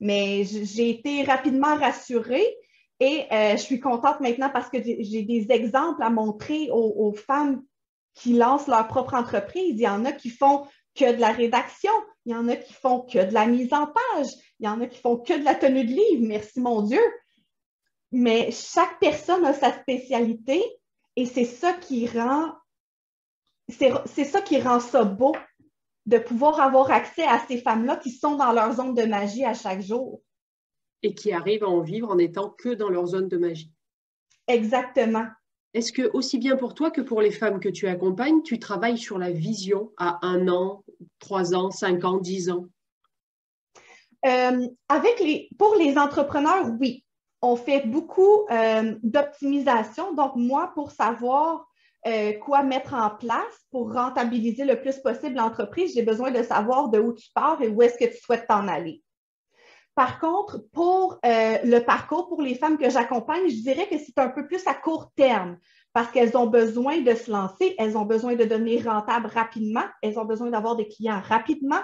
[0.00, 2.46] Mais j'ai été rapidement rassurée
[3.00, 7.62] et euh, je suis contente maintenant parce que j'ai des exemples à montrer aux, femmes
[8.14, 9.74] qui lancent leur propre entreprise.
[9.76, 11.92] Il y en a qui font que de la rédaction,
[12.24, 14.28] il y en a qui font que de la mise en page,
[14.60, 17.02] il y en a qui font que de la tenue de livre, merci mon Dieu.
[18.12, 20.62] Mais chaque personne a sa spécialité
[21.16, 22.52] et c'est ça qui rend
[23.68, 25.34] c'est ça qui rend ça beau
[26.06, 29.54] de pouvoir avoir accès à ces femmes-là qui sont dans leur zone de magie à
[29.54, 30.22] chaque jour.
[31.02, 33.72] Et qui arrivent à en vivre en étant que dans leur zone de magie.
[34.46, 35.26] Exactement.
[35.74, 38.96] Est-ce que, aussi bien pour toi que pour les femmes que tu accompagnes, tu travailles
[38.96, 40.84] sur la vision à un an,
[41.18, 42.66] trois ans, cinq ans, dix ans?
[44.24, 47.04] Euh, avec les, pour les entrepreneurs, oui.
[47.42, 50.14] On fait beaucoup euh, d'optimisation.
[50.14, 51.68] Donc, moi, pour savoir
[52.06, 56.88] euh, quoi mettre en place pour rentabiliser le plus possible l'entreprise, j'ai besoin de savoir
[56.88, 59.02] de où tu pars et où est-ce que tu souhaites t'en aller.
[59.96, 64.18] Par contre, pour euh, le parcours, pour les femmes que j'accompagne, je dirais que c'est
[64.18, 65.56] un peu plus à court terme
[65.94, 70.18] parce qu'elles ont besoin de se lancer, elles ont besoin de devenir rentables rapidement, elles
[70.18, 71.80] ont besoin d'avoir des clients rapidement.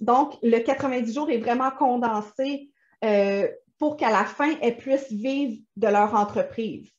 [0.00, 2.70] Donc, le 90 jours est vraiment condensé
[3.02, 3.48] euh,
[3.78, 6.90] pour qu'à la fin, elles puissent vivre de leur entreprise.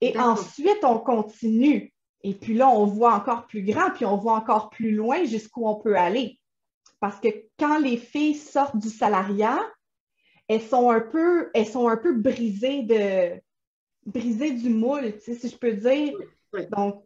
[0.00, 1.92] Et ensuite, on continue.
[2.22, 5.66] Et puis là, on voit encore plus grand, puis on voit encore plus loin jusqu'où
[5.66, 6.38] on peut aller.
[7.00, 9.60] Parce que quand les filles sortent du salariat,
[10.48, 13.40] elles sont un peu, elles sont un peu brisées de
[14.06, 16.14] brisées du moule, si je peux dire.
[16.72, 17.04] Donc,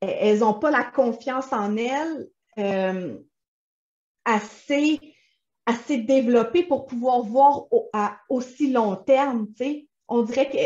[0.00, 3.18] elles n'ont pas la confiance en elles euh,
[4.24, 5.00] assez,
[5.66, 9.48] assez développée pour pouvoir voir à aussi long terme.
[10.08, 10.58] On dirait que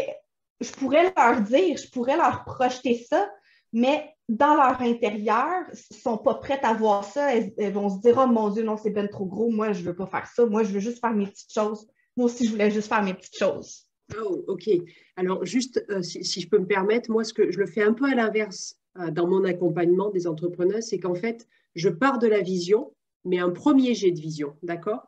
[0.60, 3.30] je pourrais leur dire, je pourrais leur projeter ça,
[3.72, 7.34] mais dans leur intérieur, ils ne sont pas prêtes à voir ça.
[7.34, 9.86] Elles, vont se dire Oh mon Dieu, non, c'est bien trop gros, moi, je ne
[9.86, 11.86] veux pas faire ça, moi, je veux juste faire mes petites choses.
[12.16, 13.88] Moi aussi, je voulais juste faire mes petites choses.
[14.18, 14.68] Oh, OK.
[15.16, 17.92] Alors, juste, euh, si, je peux me permettre, moi, ce que je le fais un
[17.92, 22.26] peu à l'inverse euh, dans mon accompagnement des entrepreneurs, c'est qu'en fait, je pars de
[22.26, 22.94] la vision,
[23.24, 25.06] mais un premier jet de vision, d'accord?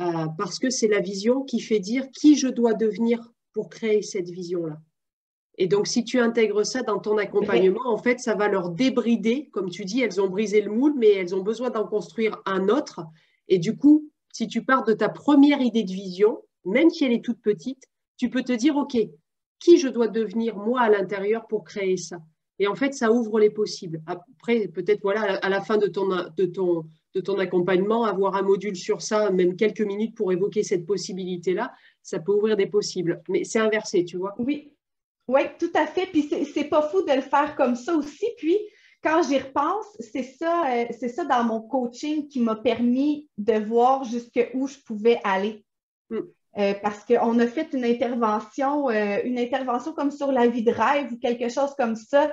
[0.00, 4.02] Euh, parce que c'est la vision qui fait dire qui je dois devenir pour créer
[4.02, 4.80] cette vision-là.
[5.62, 9.50] Et donc, si tu intègres ça dans ton accompagnement, en fait, ça va leur débrider.
[9.52, 12.70] Comme tu dis, elles ont brisé le moule, mais elles ont besoin d'en construire un
[12.70, 13.02] autre.
[13.46, 17.12] Et du coup, si tu pars de ta première idée de vision, même si elle
[17.12, 17.84] est toute petite,
[18.16, 18.96] tu peux te dire, OK,
[19.58, 22.16] qui je dois devenir moi à l'intérieur pour créer ça?
[22.58, 24.00] Et en fait, ça ouvre les possibles.
[24.06, 28.42] Après, peut-être, voilà, à la fin de ton, de ton, de ton accompagnement, avoir un
[28.42, 31.70] module sur ça, même quelques minutes pour évoquer cette possibilité-là,
[32.02, 33.22] ça peut ouvrir des possibles.
[33.28, 34.34] Mais c'est inversé, tu vois?
[34.38, 34.72] Oui,
[35.30, 36.06] oui, tout à fait.
[36.06, 38.26] Puis c'est pas fou de le faire comme ça aussi.
[38.36, 38.58] Puis
[39.02, 43.54] quand j'y repense, c'est ça, euh, c'est ça dans mon coaching qui m'a permis de
[43.54, 45.64] voir jusqu'où je pouvais aller.
[46.10, 46.18] Mm.
[46.58, 50.72] Euh, parce qu'on a fait une intervention, euh, une intervention comme sur la vie de
[50.72, 52.32] rêve ou quelque chose comme ça.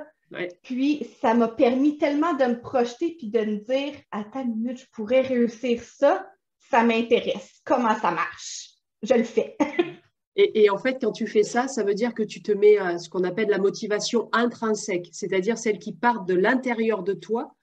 [0.63, 4.79] Puis ça m'a permis tellement de me projeter puis de me dire Attends une minute,
[4.79, 6.27] je pourrais réussir ça,
[6.69, 7.61] ça m'intéresse.
[7.63, 8.71] Comment ça marche?
[9.03, 9.55] Je le fais.
[10.39, 12.99] Et, en fait, quand tu fais ça, ça veut dire que tu te mets à
[12.99, 17.55] ce qu'on appelle la motivation intrinsèque, c'est-à-dire celle qui part de l'intérieur de toi,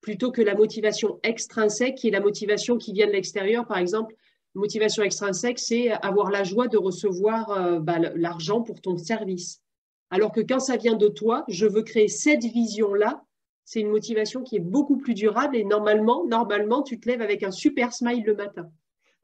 [0.00, 3.64] plutôt que la motivation extrinsèque, qui est la motivation qui vient de l'extérieur.
[3.68, 4.16] Par exemple,
[4.54, 9.62] motivation extrinsèque, c'est avoir la joie de recevoir euh, bah, l'argent pour ton service.
[10.10, 13.22] Alors que quand ça vient de toi, je veux créer cette vision-là,
[13.64, 17.44] c'est une motivation qui est beaucoup plus durable et normalement, normalement, tu te lèves avec
[17.44, 18.68] un super smile le matin.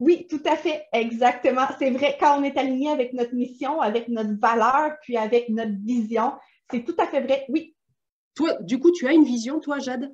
[0.01, 1.67] Oui, tout à fait, exactement.
[1.77, 5.77] C'est vrai, quand on est aligné avec notre mission, avec notre valeur, puis avec notre
[5.85, 6.33] vision,
[6.71, 7.75] c'est tout à fait vrai, oui.
[8.33, 10.11] Toi, du coup, tu as une vision, toi, Jade?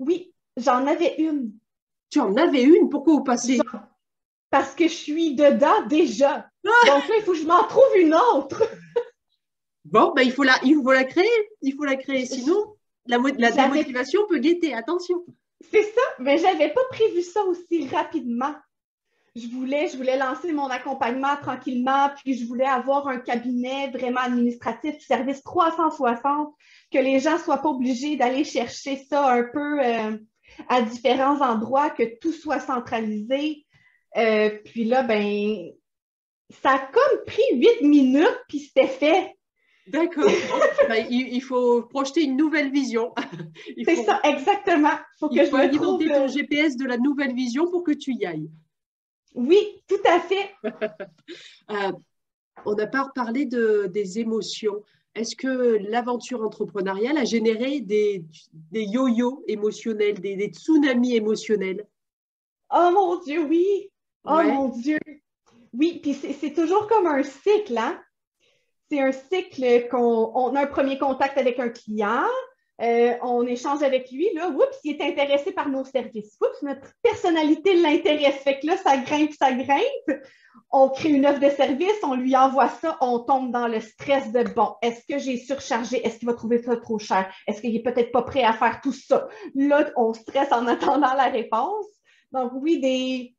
[0.00, 1.52] Oui, j'en avais une.
[2.10, 2.88] Tu en avais une?
[2.88, 3.60] Pourquoi au passé?
[4.50, 6.50] Parce que je suis dedans déjà.
[6.66, 6.86] Ah!
[6.86, 8.60] Donc là, il faut que je m'en trouve une autre.
[9.84, 11.48] bon, ben, il, faut la, il faut la créer.
[11.62, 12.26] Il faut la créer.
[12.26, 12.74] Sinon,
[13.06, 14.74] la, la démotivation peut guetter.
[14.74, 15.24] Attention.
[15.70, 18.54] C'est ça, mais je n'avais pas prévu ça aussi rapidement.
[19.36, 24.20] Je voulais, je voulais lancer mon accompagnement tranquillement, puis je voulais avoir un cabinet vraiment
[24.20, 26.54] administratif, service 360,
[26.92, 30.16] que les gens ne soient pas obligés d'aller chercher ça un peu euh,
[30.68, 33.66] à différents endroits, que tout soit centralisé.
[34.16, 35.68] Euh, puis là, ben,
[36.62, 39.33] ça a comme pris huit minutes, puis c'était fait.
[39.86, 40.30] D'accord.
[40.88, 43.14] Ben, il, faut projeter une nouvelle vision.
[43.84, 44.96] C'est ça, exactement.
[45.18, 48.24] Faut que il faut alimenter ton GPS de la nouvelle vision pour que tu y
[48.24, 48.50] ailles.
[49.34, 50.50] Oui, tout à fait.
[51.70, 51.92] Euh,
[52.66, 54.82] on n'a pas parlé de, des émotions.
[55.14, 61.86] Est-ce que l'aventure entrepreneuriale a généré des, des yo-yo émotionnels, des, tsunamis émotionnels?
[62.70, 63.90] Oh mon Dieu, oui.
[64.24, 64.98] Oh mon Dieu.
[65.72, 67.98] Oui, puis c'est toujours comme un cycle, hein?
[68.90, 72.24] C'est un cycle qu'on a un premier contact avec un client,
[72.82, 76.36] euh, on échange avec lui, là, oups, il est intéressé par nos services.
[76.40, 78.36] Oups, notre personnalité l'intéresse.
[78.42, 80.20] Fait que là, ça grimpe, ça grimpe.
[80.70, 84.32] On crée une offre de service, on lui envoie ça, on tombe dans le stress
[84.32, 86.04] de bon, est-ce que j'ai surchargé?
[86.04, 87.32] Est-ce qu'il va trouver ça trop cher?
[87.46, 89.28] Est-ce qu'il n'est peut-être pas prêt à faire tout ça?
[89.54, 91.86] Là, on stresse en attendant la réponse.
[92.32, 93.36] Donc, oui, des,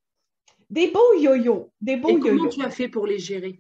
[0.70, 1.72] des beaux yo-yo.
[1.82, 2.38] Des beaux yo-yo.
[2.38, 3.60] Comment tu as fait pour les gérer?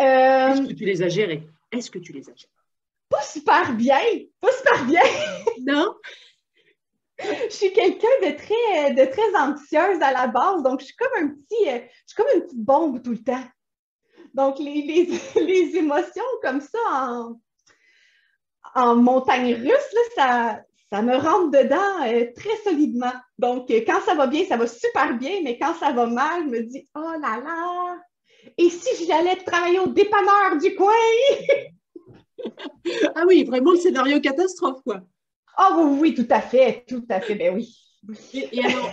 [0.00, 1.42] Euh, Est-ce que tu les as gérés?
[1.72, 2.52] Est-ce que tu les as gérés?
[3.08, 3.98] Pas super bien.
[4.40, 5.02] Pas super bien.
[5.66, 5.94] non?
[7.20, 11.24] je suis quelqu'un de très, de très anxieuse à la base, donc je suis comme
[11.24, 13.44] un petit, euh, je suis comme une petite bombe tout le temps.
[14.34, 14.82] Donc, les,
[15.36, 17.40] les, émotions comme ça en,
[18.74, 20.60] en montagne russe, ça,
[20.92, 23.12] ça me rentre dedans euh, très solidement.
[23.38, 26.48] Donc, quand ça va bien, ça va super bien, mais quand ça va mal, je
[26.48, 27.96] me dis, oh là là,
[28.56, 30.92] et si j'allais travailler au dépanneur du coin?
[33.14, 35.02] ah oui, vraiment le scénario catastrophe, quoi.
[35.56, 37.76] Ah oui, oui, tout à fait, tout à fait, ben oui.
[38.32, 38.90] Et, alors,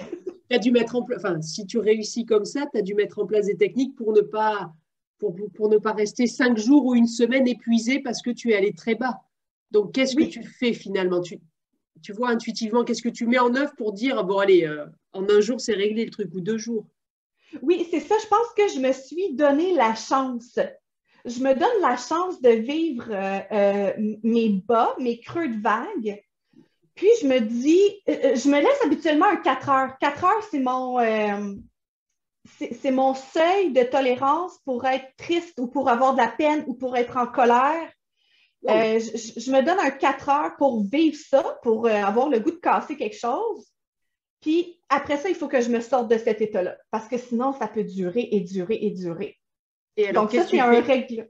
[0.50, 2.96] tu as dû mettre en place, enfin, si tu réussis comme ça, tu as dû
[2.96, 4.74] mettre en place des techniques pour ne pas,
[5.20, 8.56] pour, pour ne pas rester cinq jours ou une semaine épuisé parce que tu es
[8.56, 9.22] allé très bas.
[9.72, 11.22] Donc, qu'est-ce que tu fais finalement?
[11.22, 11.40] Tu,
[12.02, 15.30] tu vois intuitivement, qu'est-ce que tu mets en œuvre pour dire, bon, allez, euh, en
[15.30, 16.88] un jour, c'est réglé le truc, ou deux jours?
[17.62, 18.16] Oui, c'est ça.
[18.22, 20.60] Je pense que je me suis donné la chance.
[21.26, 26.22] Je me donne la chance de vivre euh, euh, mes bas, mes creux de vague.
[26.94, 29.98] Puis je me dis, euh, je me laisse habituellement un 4 heures.
[30.00, 31.00] 4 heures, c'est mon,
[32.48, 36.76] c'est mon seuil de tolérance pour être triste ou pour avoir de la peine ou
[36.76, 37.92] pour être en colère.
[38.68, 42.58] je, je, me donne un 4 heures pour vivre ça, pour avoir le goût de
[42.58, 43.75] casser quelque chose.
[44.46, 47.52] Puis après ça, il faut que je me sorte de cet état-là, parce que sinon,
[47.52, 49.40] ça peut durer et durer et durer.
[49.98, 51.28] Et Donc, ça, c'est un, règle...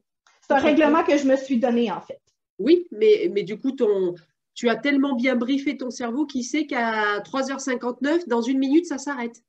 [0.50, 2.20] un règlement que je me suis donné, en fait.
[2.60, 4.16] Oui, mais, mais du coup, ton,
[4.54, 8.98] tu as tellement bien briefé ton cerveau qu'il sait qu'à 3h59, dans une minute, ça
[8.98, 9.42] s'arrête.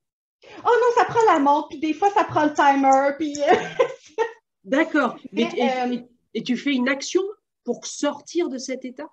[0.65, 3.35] Oh non, ça prend la montre, puis des fois, ça prend le timer, puis...
[4.63, 5.17] D'accord.
[5.37, 5.99] Euh,
[6.35, 7.23] et, tu fais une action
[7.65, 9.09] pour sortir de cet état?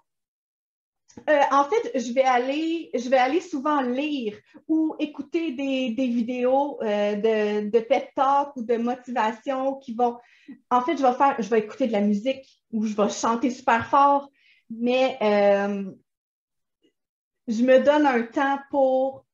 [1.29, 6.79] Euh, en fait, je vais aller, je vais aller souvent lire ou écouter des, vidéos
[6.81, 10.17] euh, de, de pep talk ou de motivation qui vont.
[10.69, 13.51] En fait, je vais faire, je vais écouter de la musique ou je vais chanter
[13.51, 14.29] super fort,
[14.69, 15.17] mais
[17.47, 19.25] je me donne un temps pour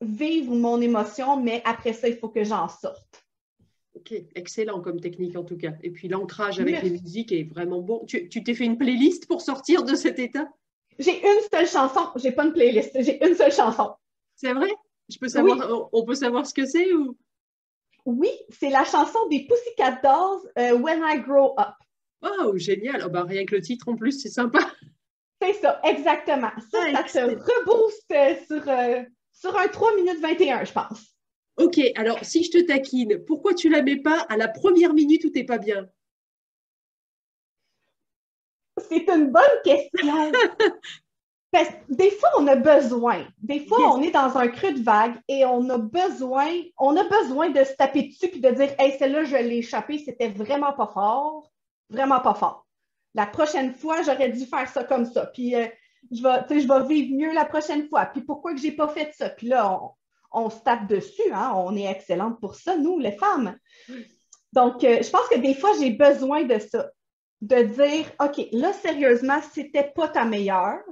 [0.00, 3.24] vivre mon émotion, mais après ça, il faut que j'en sorte.
[3.94, 5.72] Ok, excellent comme technique en tout cas.
[5.82, 8.04] Et puis l'ancrage avec les musiques est vraiment bon.
[8.06, 10.48] Tu t'es fait une playlist pour sortir de cet état?
[10.98, 12.08] J'ai une seule chanson.
[12.16, 12.92] J'ai pas une playlist.
[13.00, 13.94] J'ai une seule chanson.
[14.36, 14.70] C'est vrai?
[15.08, 15.88] Je peux savoir.
[15.92, 17.16] On peut savoir ce que c'est ou?
[18.06, 21.74] Oui, c'est la chanson des Pussycat Dolls, euh, When I Grow Up.
[22.22, 23.02] Oh, génial.
[23.06, 24.58] Oh, bah, rien que le titre en plus, c'est sympa.
[25.40, 26.50] C'est ça, exactement.
[26.70, 29.02] Ça, ça te rebooste euh, sur, euh,
[29.32, 31.14] sur un 3 minutes 21, je pense.
[31.56, 35.24] Ok, alors si je te taquine, pourquoi tu la mets pas à la première minute
[35.24, 35.86] où tu n'es pas bien?
[38.94, 40.32] C'est une bonne question.
[41.50, 43.26] Parce des fois, on a besoin.
[43.38, 47.04] Des fois, on est dans un creux de vague et on a besoin, on a
[47.04, 50.72] besoin de se taper dessus et de dire Hey, celle-là, je l'ai échappé, c'était vraiment
[50.72, 51.50] pas fort.
[51.90, 52.66] Vraiment pas fort.
[53.14, 55.26] La prochaine fois, j'aurais dû faire ça comme ça.
[55.26, 55.66] Puis euh,
[56.10, 58.06] je, vais, je vais vivre mieux la prochaine fois.
[58.06, 59.28] Puis pourquoi que j'ai pas fait ça?
[59.30, 59.90] Puis là, on,
[60.34, 61.32] on se tape dessus.
[61.32, 61.52] Hein?
[61.54, 63.56] On est excellentes pour ça, nous, les femmes.
[64.52, 66.90] Donc, euh, je pense que des fois, j'ai besoin de ça,
[67.44, 70.82] de dire, OK, là, sérieusement, c'était pas ta meilleure.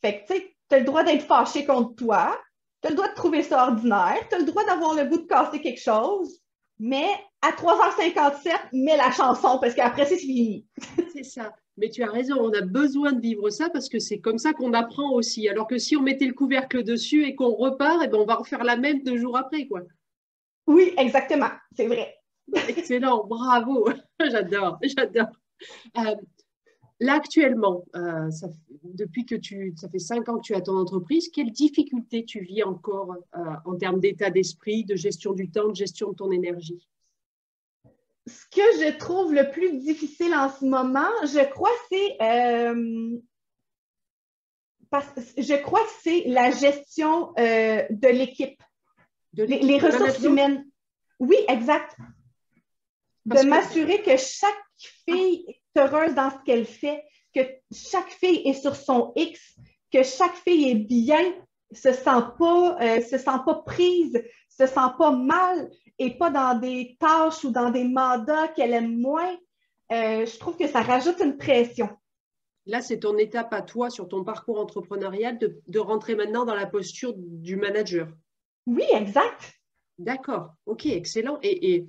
[0.00, 2.40] Fait que, tu sais, tu as le droit d'être fâché contre toi,
[2.80, 5.18] tu as le droit de trouver ça ordinaire, tu as le droit d'avoir le goût
[5.18, 6.40] de casser quelque chose,
[6.78, 7.08] mais
[7.42, 10.64] à 3h57, mets la chanson parce qu'après, c'est fini.
[11.12, 11.52] c'est ça.
[11.76, 14.52] Mais tu as raison, on a besoin de vivre ça parce que c'est comme ça
[14.52, 15.48] qu'on apprend aussi.
[15.48, 18.36] Alors que si on mettait le couvercle dessus et qu'on repart, eh ben on va
[18.36, 19.66] refaire la même deux jours après.
[19.66, 19.82] quoi.
[20.68, 22.14] Oui, exactement, c'est vrai.
[22.68, 23.88] Excellent, bravo,
[24.20, 25.28] j'adore, j'adore.
[25.96, 26.14] Euh,
[27.00, 28.30] là, actuellement, euh,
[28.82, 32.40] depuis que tu, ça fait cinq ans que tu as ton entreprise, quelles difficultés tu
[32.40, 36.30] vis encore euh, en termes d'état d'esprit, de gestion du temps, de gestion de ton
[36.30, 36.88] énergie?
[38.26, 43.18] Ce que je trouve le plus difficile en ce moment, je crois, c'est euh,
[44.92, 48.62] je crois que c'est la gestion euh, de l'équipe,
[49.34, 50.64] les, ressources humaines.
[51.18, 51.96] Oui, exact.
[53.26, 57.02] de m'assurer que chaque fille est heureuse dans ce qu'elle fait,
[57.34, 57.40] que
[57.72, 59.56] chaque fille est sur son X,
[59.92, 61.34] que chaque fille est bien,
[61.72, 66.58] se sent pas, euh, se sent pas prise, se sent pas mal et pas dans
[66.58, 69.36] des tâches ou dans des mandats qu'elle aime moins,
[69.90, 71.88] euh, je trouve que ça rajoute une pression.
[72.66, 76.66] Là, c'est ton étape à toi sur ton parcours entrepreneurial de, rentrer maintenant dans la
[76.66, 78.08] posture du manager.
[78.66, 79.54] Oui, exact.
[79.96, 81.38] D'accord, ok, excellent.
[81.42, 81.86] Et,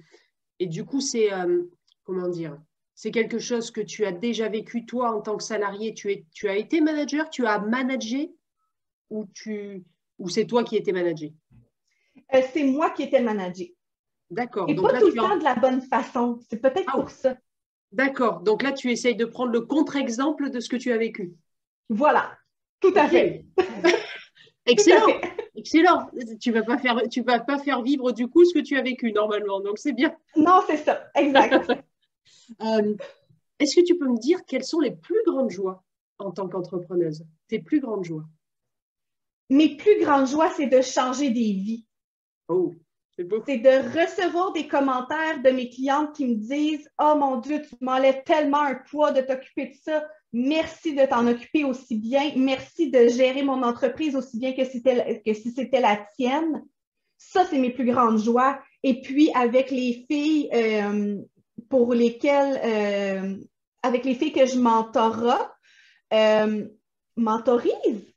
[0.60, 1.64] et, du coup, c'est, euh,
[2.06, 2.58] comment dire,
[3.02, 5.94] c'est quelque chose que tu as déjà vécu toi en tant que salarié.
[5.94, 8.34] Tu, es, tu as été manager, tu as managé
[9.10, 9.86] ou, tu,
[10.18, 11.34] ou c'est toi qui étais managé?
[12.34, 13.74] Euh, C'est moi qui étais managé.
[14.30, 14.70] D'accord.
[14.70, 16.42] Et pas tout le temps de la bonne façon.
[16.50, 17.38] C'est peut-être ah pour ça.
[17.94, 18.42] D'accord.
[18.42, 21.32] Donc là, tu essayes de prendre le contre-exemple de ce que tu as vécu.
[21.88, 22.38] Voilà.
[22.82, 23.46] Tout à fait.
[24.66, 25.08] Excellent.
[25.56, 26.10] Excellent.
[26.42, 28.82] Tu vas pas faire, tu vas pas faire vivre du coup ce que tu as
[28.82, 29.62] vécu normalement.
[29.62, 30.14] Donc c'est bien.
[30.36, 31.10] Non, c'est ça.
[31.16, 31.72] Exact.
[32.62, 32.96] Euh,
[33.60, 35.84] est-ce que tu peux me dire quelles sont les plus grandes joies
[36.18, 37.26] en tant qu'entrepreneuse?
[37.48, 38.26] Tes plus grandes joies?
[39.50, 41.86] Mes plus grandes joies, c'est de changer des vies.
[42.48, 42.76] Oh.
[43.46, 47.76] C'est de recevoir des commentaires de mes clientes qui me disent Oh mon Dieu, tu
[47.82, 50.08] m'enlèves tellement un poids de t'occuper de ça.
[50.32, 52.32] Merci de t'en occuper aussi bien.
[52.38, 56.64] Merci de gérer mon entreprise aussi bien que, que si c'était la tienne.
[57.18, 58.58] Ça, c'est mes plus grandes joies.
[58.84, 61.18] Et puis, avec les filles euh,
[61.70, 63.38] pour lesquelles, euh,
[63.84, 65.44] avec les filles que je mentorerai,
[66.14, 66.68] euh,
[67.16, 68.14] mentorise.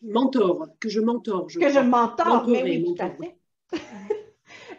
[0.00, 1.46] Mentor, que je mentor.
[1.46, 3.36] que je mentor, mais oui, tout à fait.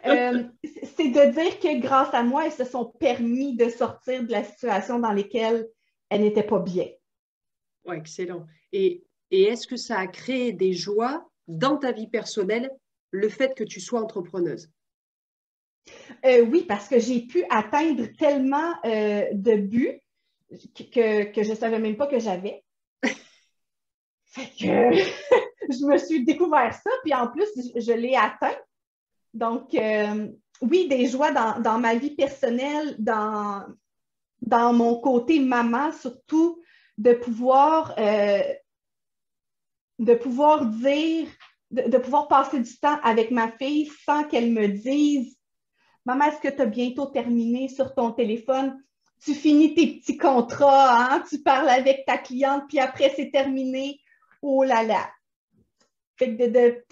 [0.06, 0.44] Euh,
[0.96, 4.44] c'est de dire que grâce à moi, elles se sont permis de sortir de la
[4.44, 5.68] situation dans laquelle
[6.08, 6.88] elles n'étaient pas bien.
[7.84, 8.46] Oui, excellent.
[8.72, 12.70] Et, est-ce que ça a créé des joies dans ta vie personnelle,
[13.10, 14.70] le fait que tu sois entrepreneuse?
[16.24, 20.00] Euh, oui, parce que j'ai pu atteindre tellement euh, de buts
[20.74, 22.62] que, que je ne savais même pas que j'avais.
[24.26, 24.92] fait que
[25.70, 28.56] je me suis découvert ça, puis en plus, je l'ai atteint
[29.32, 30.28] donc, euh,
[30.60, 33.64] oui, des joies dans, ma vie personnelle, dans,
[34.42, 36.60] dans mon côté maman, surtout
[36.98, 37.94] de pouvoir,
[40.00, 41.28] de pouvoir dire,
[41.70, 45.38] de, pouvoir passer du temps avec ma fille sans qu'elle me dise
[46.06, 48.82] Maman, est-ce que tu as bientôt terminé sur ton téléphone?
[49.22, 51.24] Tu finis tes petits contrats, hein?
[51.28, 54.00] tu parles avec ta cliente, puis après c'est terminé.
[54.40, 55.10] Oh là là!
[56.16, 56.36] Fait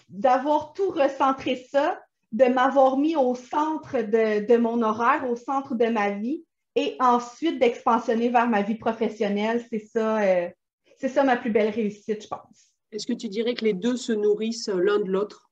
[0.08, 2.00] d'avoir tout recentré ça,
[2.32, 6.44] de m'avoir mis au centre de, mon horaire, au centre de ma vie,
[6.76, 10.48] et ensuite d'expansionner vers ma vie professionnelle, c'est ça, euh,
[10.98, 12.72] c'est ça ma plus belle réussite, je pense.
[12.92, 15.47] Est-ce que tu dirais que les deux se nourrissent l'un de l'autre?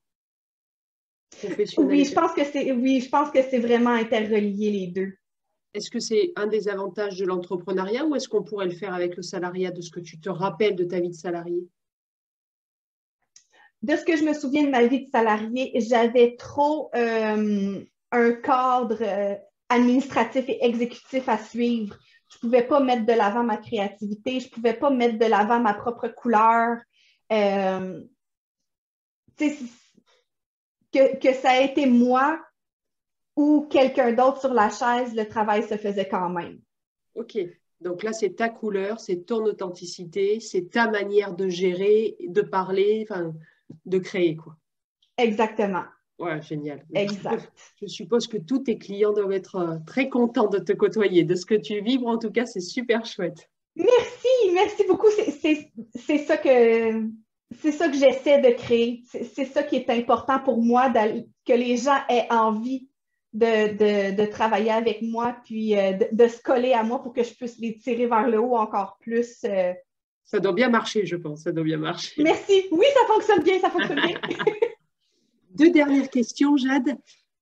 [1.77, 5.13] Oui, je pense que c'est oui, je pense que c'est vraiment interrelié les deux.
[5.73, 9.15] Est-ce que c'est un des avantages de l'entrepreneuriat ou est-ce qu'on pourrait le faire avec
[9.15, 11.67] le salariat, de ce que tu te rappelles de ta vie de salarié?
[13.83, 18.31] De ce que je me souviens de ma vie de salarié, j'avais trop euh, un
[18.33, 19.35] cadre euh,
[19.69, 21.95] administratif et exécutif à suivre.
[22.29, 25.25] Je ne pouvais pas mettre de l'avant ma créativité, je ne pouvais pas mettre de
[25.25, 26.77] l'avant ma propre couleur.
[27.31, 28.01] Euh,
[30.97, 32.39] que, que ça a été moi
[33.35, 36.59] ou quelqu'un d'autre sur la chaise, le travail se faisait quand même.
[37.15, 37.37] OK.
[37.81, 43.05] Donc là, c'est ta couleur, c'est ton authenticité, c'est ta manière de gérer, de parler.
[43.07, 43.33] Enfin,
[43.85, 44.35] de créer.
[44.35, 44.55] Quoi.
[45.17, 45.83] Exactement.
[46.19, 46.83] Ouais, génial.
[46.93, 47.51] Exact.
[47.81, 51.35] Je suppose que tous tes clients doivent être euh, très contents de te côtoyer, de
[51.35, 52.07] ce que tu vibres.
[52.07, 53.49] En tout cas, c'est super chouette.
[53.75, 55.07] Merci, merci beaucoup.
[55.95, 57.03] C'est ça que
[57.61, 59.03] c'est ça que j'essaie de créer.
[59.05, 62.89] C'est ça qui est important pour moi, que les gens aient envie
[63.33, 67.57] de, travailler avec moi, puis euh, de, se coller à moi pour que je puisse
[67.59, 69.43] les tirer vers le haut encore plus.
[69.45, 69.73] Euh,
[70.23, 71.43] ça doit bien marcher, je pense.
[71.43, 72.21] Ça doit bien marcher.
[72.21, 72.65] Merci.
[72.71, 73.59] Oui, ça fonctionne bien.
[73.59, 74.19] Ça fonctionne bien.
[75.51, 76.97] Deux dernières questions, Jade.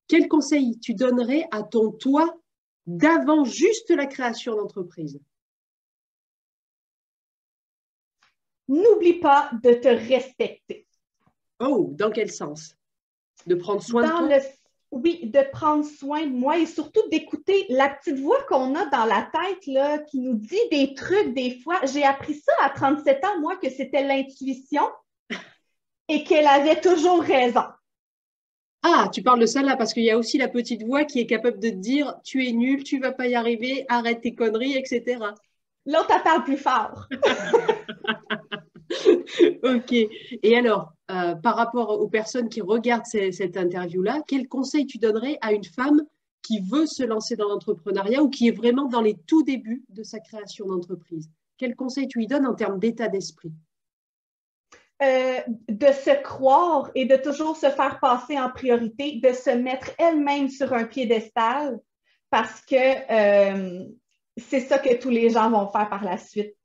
[0.08, 2.38] Quel conseil tu donnerais à ton toi
[2.86, 5.20] d'avant juste la création d'entreprise?
[8.68, 10.88] N'oublie pas de te respecter.
[11.60, 12.76] Oh, dans quel sens?
[13.46, 14.40] De prendre soin de toi?
[14.96, 19.06] oui, de prendre soin de moi et surtout d'écouter la petite voix qu'on a dans
[19.06, 21.80] la tête là, qui nous dit des trucs des fois.
[21.84, 24.84] J'ai appris ça à 37 ans, moi, que c'était l'intuition
[26.08, 27.64] et qu'elle avait toujours raison.
[28.84, 31.20] Ah, tu parles de ça là parce qu'il y a aussi la petite voix qui
[31.20, 34.36] est capable de te dire tu es nul, tu vas pas y arriver, arrête tes
[34.36, 35.18] conneries, etc.
[35.86, 37.08] L'autre, elle parle plus fort.
[39.64, 39.92] ok.
[39.92, 45.38] Et alors, euh, par rapport aux personnes qui regardent cette interview-là, quel conseil tu donnerais
[45.42, 46.02] à une femme
[46.42, 50.04] qui veut se lancer dans l'entrepreneuriat ou qui est vraiment dans les tout débuts de
[50.04, 51.30] sa création d'entreprise?
[51.58, 53.54] Quel conseil tu lui donnes en termes d'état d'esprit?
[55.02, 59.92] Euh, de se croire et de toujours se faire passer en priorité, de se mettre
[59.98, 61.82] elle-même sur un piédestal
[62.30, 63.86] parce que euh,
[64.38, 66.56] c'est ça que tous les gens vont faire par la suite.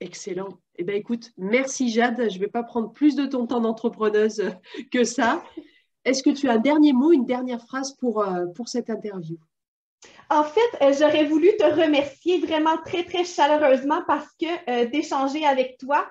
[0.00, 0.58] Excellent.
[0.76, 2.28] Eh bien, écoute, merci Jade.
[2.28, 4.42] Je ne vais pas prendre plus de ton temps d'entrepreneuse
[4.90, 5.44] que ça.
[6.04, 9.36] Est-ce que tu as un dernier mot, une dernière phrase pour, euh, pour cette interview?
[10.28, 15.44] En fait, euh, j'aurais voulu te remercier vraiment très, très chaleureusement parce que euh, d'échanger
[15.46, 16.10] avec toi,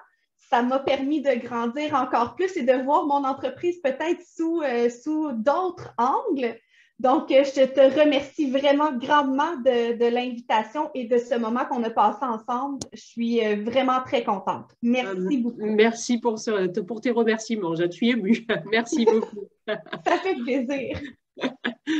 [0.49, 4.61] ça m'a permis de grandir encore plus et de voir mon entreprise peut-être sous,
[5.01, 6.57] sous d'autres angles.
[7.01, 11.89] Donc, euh, je te remercie vraiment grandement de, l'invitation et de ce moment qu'on a
[11.89, 12.77] passé ensemble.
[12.93, 14.69] Je suis euh, vraiment très contente.
[14.83, 15.65] Merci euh, beaucoup.
[15.65, 16.35] Merci pour,
[16.85, 17.73] pour tes remerciements.
[17.73, 18.45] Je suis émue.
[18.71, 19.47] Merci beaucoup.
[19.67, 20.99] Ça fait plaisir.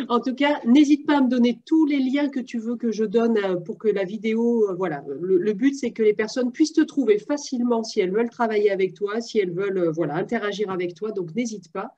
[0.07, 2.91] En tout cas, n'hésite pas à me donner tous les liens que tu veux que
[2.91, 6.81] je donne pour que la vidéo, voilà, le, but c'est que les personnes puissent te
[6.81, 11.11] trouver facilement si elles veulent travailler avec toi, si elles veulent, voilà, interagir avec toi.
[11.11, 11.97] Donc n'hésite pas.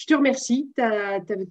[0.00, 0.72] Je te remercie.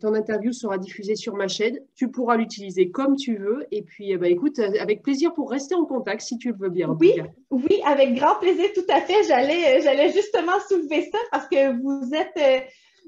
[0.01, 1.79] ton interview sera diffusée sur ma chaîne.
[1.93, 3.67] Tu pourras l'utiliser comme tu veux.
[3.69, 6.97] Et puis, bah, écoute, avec plaisir pour rester en contact si tu le veux bien.
[6.99, 7.13] oui,
[7.51, 9.23] oui, avec grand plaisir, tout à fait.
[9.27, 12.65] J'allais, j'allais justement soulever ça parce que vous êtes, euh,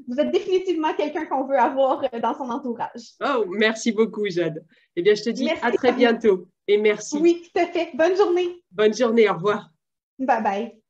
[0.07, 3.15] vous êtes définitivement quelqu'un qu'on veut avoir euh, dans son entourage.
[3.25, 4.63] Oh, merci beaucoup, Jade.
[4.95, 7.17] Eh bien, je te dis à très bientôt et merci.
[7.17, 7.89] Oui, tout à fait.
[7.95, 8.61] Bonne journée.
[8.71, 9.27] Bonne journée.
[9.27, 9.71] Au revoir.
[10.19, 10.80] Bye bye.